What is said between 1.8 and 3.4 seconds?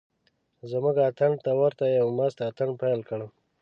یو مست اتڼ پیل کړ.